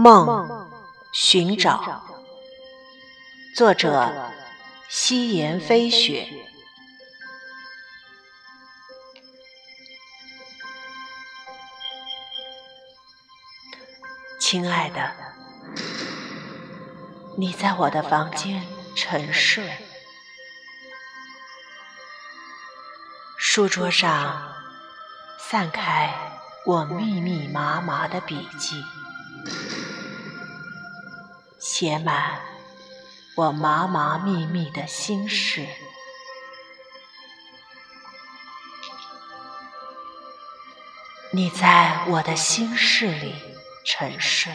[0.00, 0.66] 梦
[1.12, 2.02] 寻找，
[3.54, 4.10] 作者：
[4.88, 6.26] 夕颜飞雪。
[14.38, 15.12] 亲爱的，
[17.36, 19.70] 你在我的房间沉睡，
[23.36, 24.54] 书桌上
[25.38, 26.10] 散开
[26.64, 28.82] 我密密麻麻的笔记。
[31.60, 32.40] 写满
[33.36, 35.66] 我麻麻密密的心事，
[41.32, 43.34] 你在我的心事里
[43.84, 44.50] 沉睡，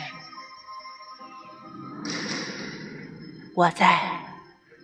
[3.54, 4.20] 我在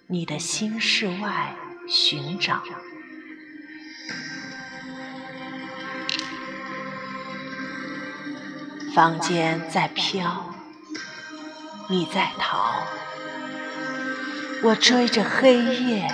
[0.05, 1.55] 你的心事外
[1.87, 2.61] 寻找，
[8.93, 10.50] 房间在飘。
[11.91, 12.85] 你在逃，
[14.63, 16.07] 我追着黑夜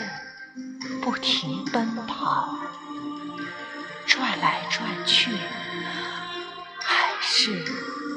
[1.04, 2.58] 不停奔跑，
[4.08, 5.30] 转来转去
[6.82, 7.64] 还是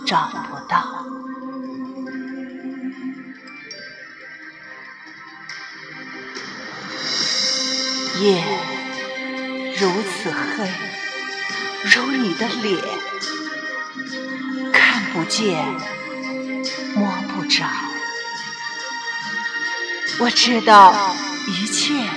[0.06, 1.05] 找不到。
[8.20, 8.42] 夜
[9.78, 10.67] 如此黑，
[11.95, 12.83] 如你的脸，
[14.72, 15.99] 看不见。
[17.50, 17.66] 摸不着，
[20.20, 21.16] 我知道
[21.48, 22.08] 一切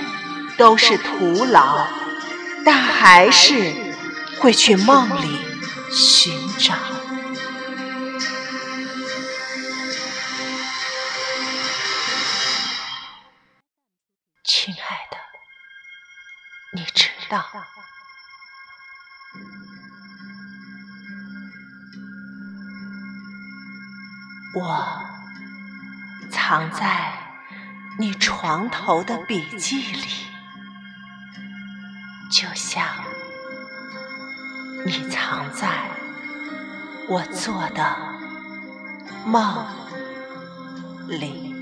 [0.56, 1.88] 都是徒劳，
[2.64, 3.74] 但还是
[4.38, 5.40] 会去梦里
[5.90, 6.76] 寻找。
[14.44, 14.78] 亲爱
[15.10, 15.16] 的，
[16.74, 17.44] 你知道。
[24.56, 25.04] 我
[26.34, 27.12] 藏在
[27.96, 30.26] 你床头的笔记里，
[32.28, 32.84] 就像
[34.84, 35.88] 你藏在
[37.08, 37.96] 我做的
[39.24, 39.64] 梦
[41.06, 41.53] 里。